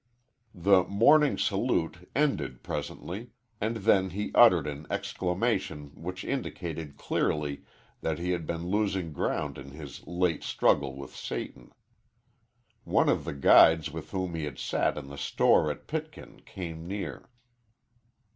The 0.55 0.83
"morning 0.85 1.37
salute" 1.37 2.09
ended 2.15 2.63
presently, 2.63 3.33
and 3.61 3.75
then 3.85 4.09
he 4.09 4.31
uttered 4.33 4.65
an 4.65 4.87
exclamation 4.89 5.91
which 5.93 6.25
indicated 6.25 6.97
clearly 6.97 7.65
that 8.01 8.17
he 8.17 8.31
had 8.31 8.47
been 8.47 8.65
losing 8.71 9.13
ground 9.13 9.59
in 9.59 9.69
his 9.73 10.01
late 10.07 10.43
struggle 10.43 10.95
with 10.95 11.15
Satan. 11.15 11.69
One 12.83 13.09
of 13.09 13.25
the 13.25 13.33
guides 13.35 13.91
with 13.91 14.09
whom 14.09 14.33
he 14.33 14.45
had 14.45 14.57
sat 14.57 14.97
in 14.97 15.05
the 15.05 15.19
store 15.19 15.69
at 15.69 15.85
Pitkin 15.85 16.39
came 16.47 16.87
near. 16.87 17.29